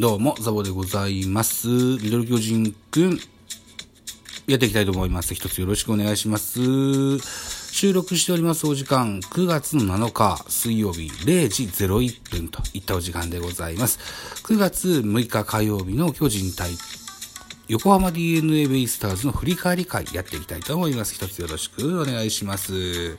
[0.00, 1.66] どうも、ザボでございます。
[1.66, 3.18] ミドル巨人くん、
[4.46, 5.34] やっていきたいと思います。
[5.34, 7.18] 一つよろしくお願いします。
[7.72, 13.98] 収録しておりますお時間、9月の7日水曜日0時01分といったお時間でございます。
[14.44, 16.70] 9月6日火曜日の巨人対
[17.66, 21.14] 横浜 DNA ベイスターズの振り返り会やっていきたいと思います。
[21.14, 23.18] 一つよろしくお願いします。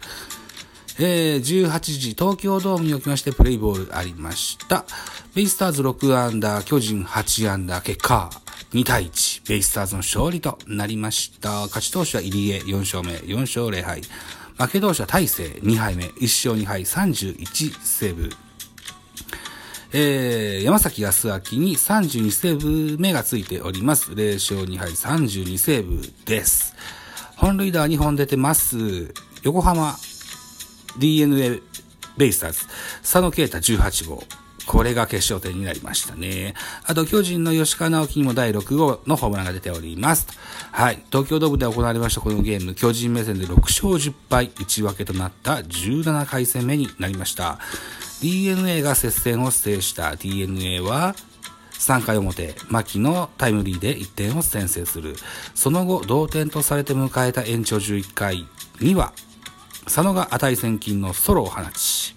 [1.02, 4.84] えー、18時、東京ドームにおきましてプレイボールありました。
[5.34, 8.30] ベイスターズ6アンダー、巨人8アンダー、結果、
[8.74, 11.62] 2対1、ベイスターズの勝利となりました。
[11.68, 14.02] 勝ち投手は入江4勝目、4勝0敗。
[14.58, 18.30] 負け投手は大勢2敗目、1勝2敗、31セーブ。
[19.94, 24.12] えー、山崎康明に32セーブ目がついております。
[24.12, 26.76] 0勝2敗、32セーブです。
[27.38, 29.14] 本塁打は2本出てます。
[29.44, 29.96] 横浜
[31.00, 31.62] DNA
[32.18, 32.60] ベイスターズ、
[33.02, 34.24] 佐野啓太18号。
[34.70, 36.54] これが決勝点になりましたね。
[36.86, 40.28] あと、巨人の吉川直樹にも第6号のホームランが出ております。
[40.72, 41.02] はい。
[41.12, 47.58] 東京ドームで行われましたこのゲーム、巨人目線で6勝10敗、1分けとなった17回戦目になりました。
[48.22, 51.16] DNA が接戦を制した DNA は、
[51.80, 55.16] 3回表、牧のタイムリーで1点を先制する。
[55.56, 58.46] その後、同点とされて迎えた延長11回
[58.82, 59.14] には、
[59.86, 62.16] 佐野が値千金のソロを放ち、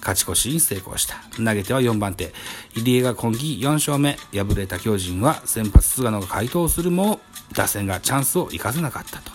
[0.00, 1.16] 勝ち越しに成功した。
[1.36, 2.32] 投げては4番手。
[2.74, 4.16] 入江が今季4勝目。
[4.32, 7.20] 敗れた巨人は先発菅野が回答するも、
[7.54, 9.30] 打線がチャンスを生かせなかったと。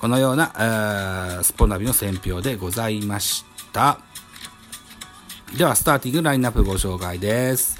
[0.00, 3.98] このような、えースポナビの選評でございました。
[5.56, 7.78] では、スターティングラインナップご紹介です。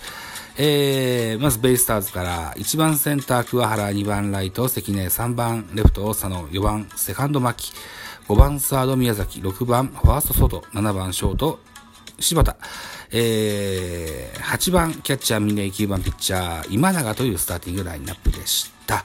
[0.57, 7.73] えー、まずベイスターズから、1番センター桑原、2番ライト関根、3番レフト佐野、4番セカンド牧、
[8.29, 11.61] 5番サード宮崎、6番ファースト外、7番ショート
[12.19, 12.57] 柴田、
[13.13, 19.05] えー、8番キャッチャー峰井、9番ピッチャー今永というスターティングラインナップでした。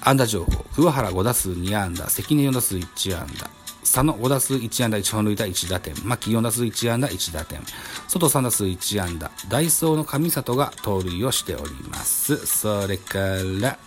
[0.00, 3.50] 安打情報、桑原5打数2安打、関根4打数1安打、
[3.82, 7.60] 佐野5打数1安打1本塁打1打点、牧4打数1安打1打点、
[8.08, 12.46] 外3打数1安打、ダイソーの上里が盗塁をしております。
[12.46, 13.18] それか
[13.60, 13.78] ら、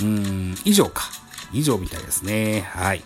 [0.00, 1.04] うん、以上か。
[1.52, 2.68] 以上みたいですね。
[2.74, 3.02] はい。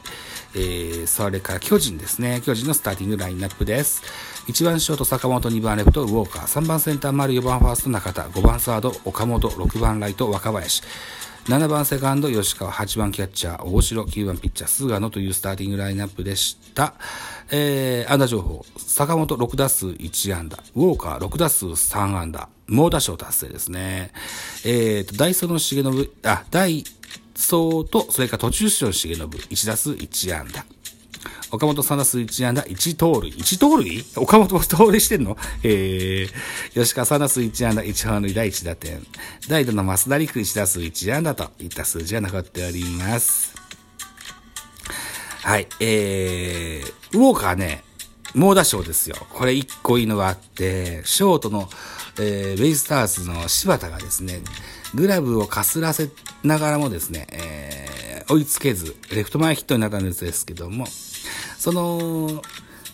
[0.55, 2.43] えー、それから巨人ですね。
[2.45, 4.03] 巨人のスターティングラインナップです。
[4.49, 10.83] 1番ショート坂本、2番レフトウォーカー、3番センター丸、4番ファースト中田、5番サード岡本、6番ライト若林、
[11.47, 16.95] 7番セカンド吉川、8番キャッチャー大城、9番ピッチャー菅野というスターティングラインナップでした。
[17.51, 24.13] えー、安打情報、坂本6打数1安打、ウォーカー6打数3安打、猛打賞達成ですね。
[24.65, 26.85] えーと、ダイソーの重信、あ、大
[27.43, 30.65] そうと、それから途中出場の重信、1打数1安打。
[31.51, 33.31] 岡本3打数1安打、1盗塁。
[33.31, 34.05] 1盗塁？
[34.17, 35.37] 岡本も盗塁してんの？
[35.63, 39.07] えー、吉川3打数1安打、1本塁打、1打点。
[39.49, 43.55] 代打の増田陸1打数1安打といった数字が残っております。
[45.43, 47.85] はい、えー、ウォーカーね、
[48.35, 49.17] 猛打賞ですよ。
[49.31, 51.69] これ1個いいのがあって、ショートの、
[52.19, 54.41] えー、ベイスターズの柴田がですね、
[54.95, 56.11] グラブをかすらせ
[56.45, 57.93] ながらもですね、えー
[58.29, 60.87] 追いつけず、レフト前ヒットになったんですけども、
[61.59, 62.43] その、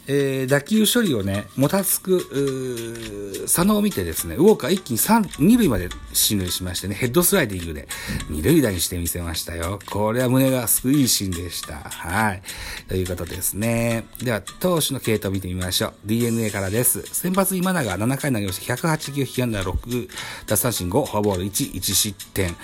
[0.08, 7.88] えー打球処理をね、もたつく、うー佐野を見てですね、ウォーカー一気に三二塁まで進塁しましてね、ヘッドスライディングで
[8.30, 9.78] 二塁打にしてみせましたよ。
[9.90, 11.76] これは胸がすくいいシーンでした。
[11.76, 12.42] はい。
[12.88, 14.04] ということですね。
[14.22, 15.92] では、投手の系統を見てみましょう。
[16.06, 17.02] DNA からです。
[17.02, 20.08] 先発今永7回投げまして、108球、被安打6、
[20.46, 22.56] 奪三振5、フォアボール1、1失点。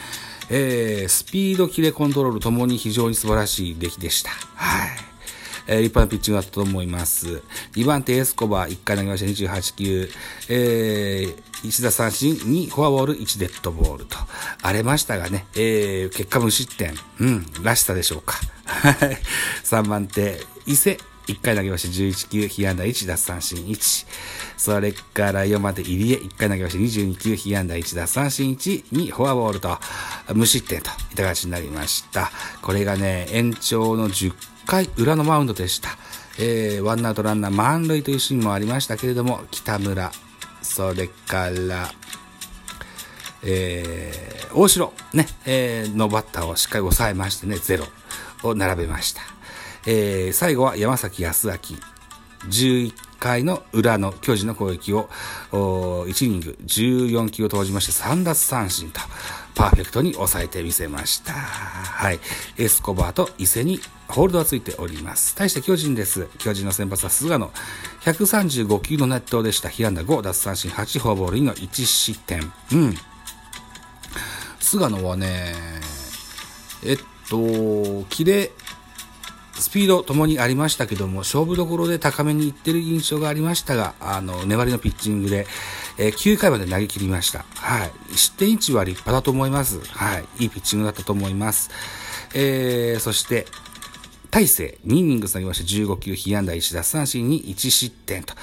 [0.51, 4.31] えー、スピード、キレ、コントロールともに非常に素晴らしい出来でした。
[4.31, 5.14] はい。
[5.67, 7.43] えー、立派なピッチングだったと思います。
[7.75, 9.27] 2番手エスコバー、1回投げました。
[9.27, 10.11] 28球、
[10.49, 14.17] えー、1打三振、2フォアボール、1デッドボールと。
[14.63, 18.35] 荒れましたがね、えー、結果無失点、うん、らしさでしょうか。
[18.65, 19.19] はい。
[19.65, 24.07] 3番手、伊勢、1回投げまして11球、被安打1、奪三振1。
[24.57, 29.79] それから4番手、入江、1回投げまして22球、被安打1、奪三振1、2、フォアボールと、
[30.35, 32.31] 無失点といった形になりました。
[32.61, 34.35] これがね、延長の10
[34.67, 35.91] 回裏のマウンドでした。
[36.39, 40.11] えー、ワンアウトランナー満塁というシーンもありましたけれども、北村、
[40.63, 41.93] それから、
[43.43, 47.85] えー、大城、ね、えーのバッターをしっかり抑えましてね、ゼロ
[48.43, 49.23] を並べました。
[49.87, 51.55] えー、最後は山崎康明、
[52.49, 55.09] 11回の裏の巨人の攻撃を、
[55.51, 59.01] 1イニング14球を投じまして3奪三振と、
[59.55, 61.33] パーフェクトに抑えてみせました。
[61.33, 62.21] はい。
[62.59, 65.35] エスコバーと伊勢にホールドはついております。
[65.37, 66.29] 対して巨人です。
[66.37, 67.51] 巨人の先発は菅野。
[68.03, 69.71] 135球の熱投でした。
[69.71, 72.53] 被安打5、奪三振8、フォアボール2の1失点。
[72.73, 72.95] うん。
[74.61, 75.55] 菅野はね、
[76.85, 76.99] えっ
[77.31, 78.53] と、キレ、
[79.59, 85.47] スピードともにありましたけども、勝負どころで高めにいってる印象がありましたが、あの、粘りのピッチングで、
[85.97, 87.45] えー、9回まで投げ切りました。
[87.55, 87.93] はい。
[88.17, 89.81] 失点位置は立派だと思います。
[89.81, 90.25] はい。
[90.39, 91.71] いいピッチングだったと思います。
[92.35, 93.47] えー、そして、
[94.31, 98.35] 大勢、2イニング投げまして15球、被安打1奪三振に1失点と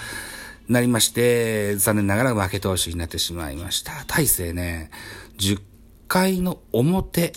[0.69, 4.05] なりまして、残念ながら負け投手になってしまいました。
[4.07, 4.89] 大勢ね、
[5.37, 5.59] 10
[6.07, 7.33] 回の表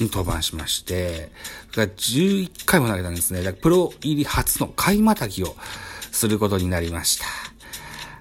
[0.00, 1.30] に登板しまして、
[1.72, 3.52] 11回も投げたんですね。
[3.52, 5.54] プロ入り初の買いまたぎを
[6.10, 7.24] することになりました。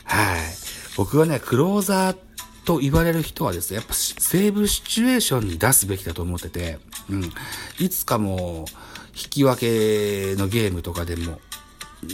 [0.03, 0.39] はい。
[0.97, 2.17] 僕はね、クローザー
[2.65, 6.79] と言われる人はですね、やっぱセーブシチュエーションに出すべきだと思ってて、
[7.09, 7.31] うん。
[7.79, 8.65] いつかも、
[9.13, 11.39] 引き分けのゲームとかでも、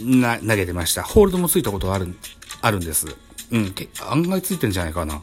[0.04, 1.04] な、投げてました。
[1.04, 2.16] ホールドもついたことある、
[2.62, 3.08] あるんです。
[3.52, 3.76] うん。
[4.10, 5.22] 案外ついてんじゃないかな。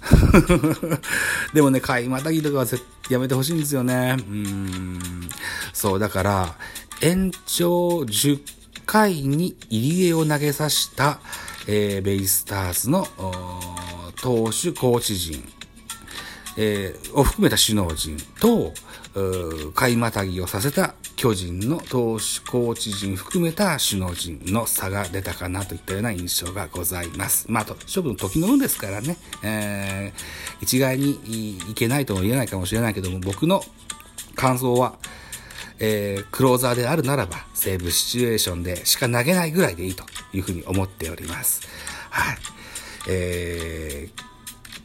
[1.54, 2.66] でもね、買いまたぎとかは
[3.08, 4.16] やめてほしいんですよね。
[4.18, 5.28] うん。
[5.72, 6.56] そう、だから、
[7.00, 8.40] 延長10
[8.86, 11.20] 回に入り江を投げさした、
[11.66, 13.06] えー、ベイスターズの、
[14.20, 15.48] 投手コーチ陣、
[16.56, 18.72] えー、を含めた首脳陣と、
[19.74, 27.46] 買いまたぎをさせた巨人の投手コーチ陣含めた首脳陣の差が出たかなといったような印象がございます。
[27.50, 33.62] まあ、と、勝負の時の運ですからね、えー、一概にいけないとも言えないかもしれないけども、僕の
[34.36, 34.94] 感想は、
[35.80, 41.62] えー、クローザーであるならば、セーブシチュエーションでしか投げないぐらいでいいというふうに思っております。
[42.10, 42.38] はい。
[43.08, 44.22] えー、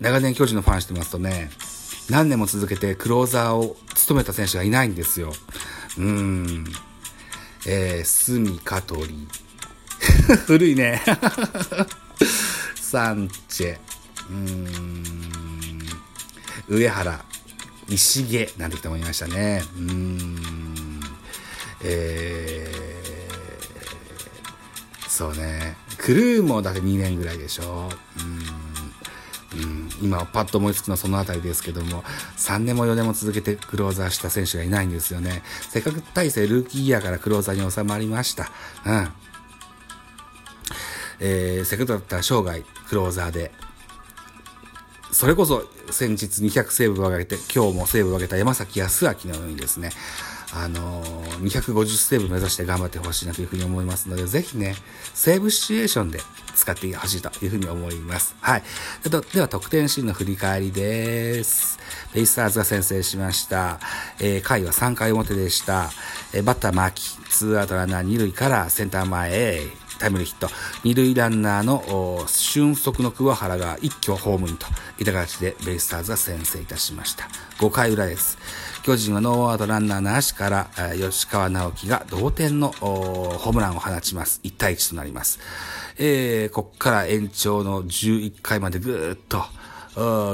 [0.02, 1.50] 長年巨人のファンしてますとね、
[2.10, 5.34] 何年も続けてクローザーを務めた選手がいないんですよ。
[5.98, 6.66] うーん。
[7.68, 9.28] えー、スミカトリ。
[10.46, 11.02] 古いね。
[12.76, 13.78] サンチェ。
[14.30, 15.04] うーん。
[16.68, 17.26] 上原。
[17.88, 18.54] 石毛。
[18.58, 19.64] なんて人もいましたね。
[19.76, 21.02] うーん。
[21.82, 25.78] えー、そうね。
[25.98, 27.90] クルーもだって2年ぐらいでしょ。
[28.20, 28.65] うんうん、
[30.02, 32.04] 今パッと思いつくのはその辺りですけども、
[32.38, 35.44] 3年も4年も続けてクローザーした選手がいないんですよね。
[35.70, 38.52] せっかく大勢ルーキーイヤーからクローザーに収まりました。
[38.86, 39.08] うん。
[41.20, 43.52] えー、せっかくだったら生涯クローザーで、
[45.12, 49.92] それこそ先日200セーブを上げて、今日もセーブを上げた山崎康明のようにですね、
[50.58, 54.76] あのー、250セーブ目指して頑張ってほしいなというふうに思いますので、ぜひね、
[55.14, 56.22] セーブシチュエーションで
[56.56, 58.36] 使ってほしいというふうに思います。
[58.40, 58.64] はい。
[59.04, 61.78] えっとでは、得点シーンの振り返りです。
[62.14, 63.80] ベイスターズが先制しました。
[64.20, 65.92] えー、回は3回表でした。
[66.34, 70.48] えー、バッター巻き、ツーアウトランナー2塁からセンター前へ、タイムリーヒット。
[70.84, 74.68] 二塁ランナーの俊足の桑原が一挙ホームインと
[75.00, 77.28] いった形でベイスターズが先制いたしました。
[77.60, 78.38] 5回裏です。
[78.84, 84.42] 巨人はノーアウトランナーなしから、吉川直樹が同点のホームランを放ちます。
[84.44, 85.40] 1対1となります。
[85.98, 89.44] えー、こっから延長の11回までぐーっと、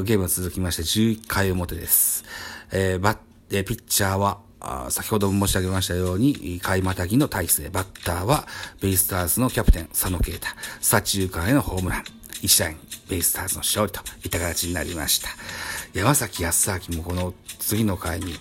[0.04, 2.26] ゲームが続きまして11回表です。
[2.72, 3.18] えー、バッ、
[3.52, 4.40] えー、ピッチャーは、
[4.90, 8.48] 先ほども申し上げましたように、買いまたぎの体制、バッターは、
[8.80, 10.48] ベイスターズのキャプテン、佐野啓太、
[10.82, 12.04] 左中間へのホームラン、
[12.42, 12.72] 1試合
[13.10, 15.30] ベイスターズの勝利といった形になりました。
[15.94, 18.40] 山崎康明もこの次の回に、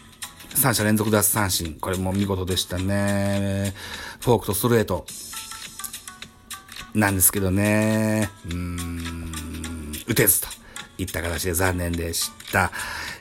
[0.55, 1.75] 三者連続奪三振。
[1.81, 3.73] これも見事でしたね。
[4.21, 5.07] フォークとストレート。
[6.95, 8.31] なんですけどね。
[8.47, 10.49] うーん、打てずと
[11.03, 12.73] いった形で残念でした。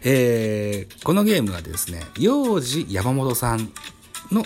[0.03, 3.71] えー、このゲームはですね、幼児山本さん
[4.31, 4.43] の、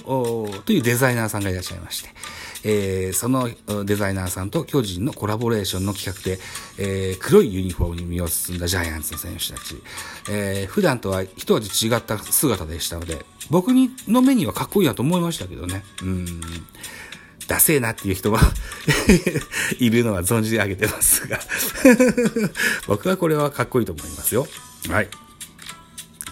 [0.65, 2.09] というデザイナーさんがいらっしゃいまして、
[2.63, 3.49] えー、その
[3.85, 6.39] デザイナーさんと巨人のコラボレーションの企画で、
[6.77, 9.75] えー、黒いユニフォームに身を包んだジャイアンツの選手たち、
[10.29, 13.69] えー、普段とは一味違った姿でしたので、僕
[14.07, 15.83] の目にはかっこいいなと思いましたけどね。
[16.01, 16.41] うん。
[17.53, 18.39] ダセえなっていう人も
[19.77, 21.39] いるのは存じ上げてますが
[22.87, 24.47] 僕はこれはかっこいいと思いますよ。
[24.89, 25.09] はい。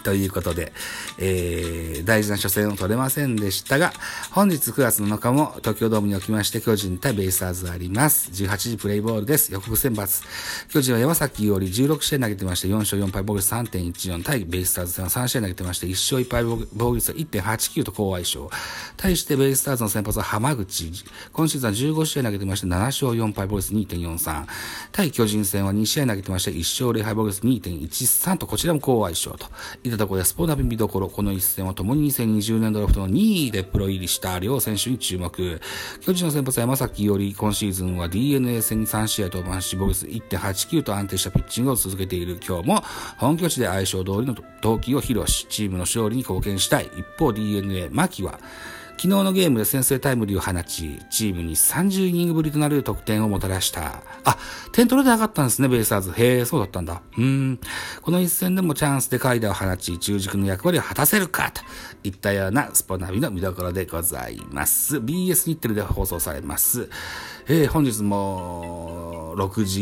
[0.01, 0.73] ということで、
[1.17, 3.93] えー、大事な初戦を取れませんでしたが、
[4.31, 8.29] 本日9月7日も東京ドームにおきまして巨人対ベイスターズあります。
[8.31, 9.53] 18時プレイボールです。
[9.53, 10.23] 予告選抜。
[10.69, 18.49] 巨人は山崎より16試合投げてまして4勝4敗防御率3.14対ベイスターズ戦は3試合投げてまして1勝1敗防御率は1.89と高相性。
[18.97, 20.91] 対してベイスターズの先発は浜口。
[21.33, 24.45] 今シーズンは15試合投げてまして7勝4敗防御率2.43。
[24.91, 29.47] 対巨人戦は2試合投げてまして1勝0敗防御率2.13とこちらも高相性と。
[29.91, 35.61] いったところでスポナビ見どころ、この一戦は共に2020年ドラフトの2位でプロ入りした両選手に注目。
[36.01, 42.83] 巨人の先発は山崎より今シーズンは DNA 戦に3試合登板し、ボルス1.89と安定したピッチングを続けている今日も
[43.17, 46.89] 本拠地で相性通りの投球を披露し、チームの勝利に貢献したい。
[46.97, 48.39] 一方 DNA、牧は
[48.97, 54.03] 昨日のゲームで先制タイムリーを放ち、チームに30イニングぶりとなる得点をもたらした。
[54.23, 54.37] あ、
[54.71, 56.11] 点取れて上がったんですね、ベイスターズ。
[56.11, 57.01] へえ、そうだったんだ。
[57.17, 57.59] うん。
[58.01, 61.61] この一戦でもチャンスで代打を放ち、中軸の役割を果たせるか、と
[62.03, 64.97] いったようなスポナビの見どころでございます。
[64.97, 66.89] BS 日テレで放送されます。
[67.47, 69.79] えー、本日も6時、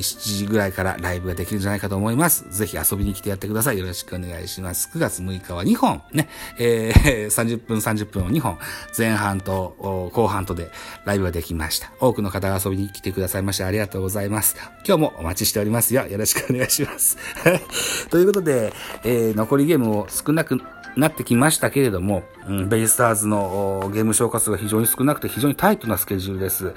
[0.00, 2.44] 7時ぐらいからライブができるんじゃないかと思います。
[2.50, 3.78] ぜひ遊びに来てやってください。
[3.78, 4.90] よろしくお願いします。
[4.92, 6.28] 9月6日は2本、ね、
[6.58, 8.58] えー、 30分30分を2本、
[8.96, 10.70] 前半と後半とで
[11.04, 11.90] ライブができました。
[12.00, 14.56] 多くの方が遊びに来てくださいましてありがとうございます。
[14.86, 16.06] 今日もお待ちしておりますよ。
[16.06, 17.16] よろしくお願いします。
[18.10, 18.72] ということで、
[19.04, 20.60] えー、残りゲームを少なく
[20.96, 26.74] なってきましたけれども、うん、ベイスターズのゲーム消化数が非常に少なくて非常にタイトなスケジュールです。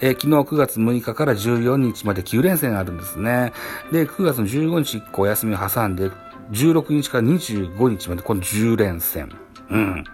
[0.00, 3.52] えー、昨日9月6日から14日まで9連戦あるんですね。
[3.92, 6.10] で、9月の15日1個お休みを挟んで、
[6.50, 9.30] 16日から25日までこの10連戦。
[9.70, 10.04] うん。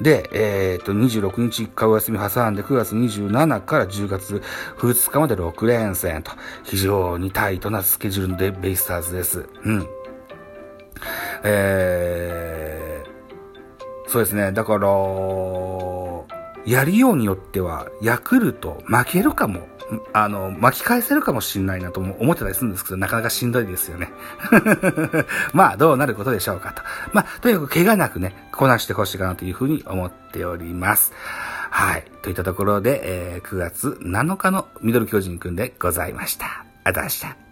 [0.00, 4.42] で、えっ、と、26日1回お休み挟んで、9月27から10月
[4.78, 9.48] 2日まで6連戦と、非常にタイトなスケジュールでベイスターズです。
[9.64, 9.86] うん。
[11.44, 14.52] えー、そうですね。
[14.52, 14.88] だから、
[16.66, 19.68] やりようによっては、ヤクルト負けるかも、
[20.12, 24.12] あの、巻き返せるかもしんないなと思ってたりするんですけど、なかなかしんどいですよね。
[25.54, 26.82] まあ、どうなることでしょうかと。
[27.12, 31.12] まあ、とにかく怪我なくね、こなしてほしいかなというふうに思っております。
[31.70, 32.04] はい。
[32.22, 33.00] といったところで、
[33.36, 36.44] えー、9月7日のミドル巨人くんでございました。
[36.44, 37.47] ありがとうございました。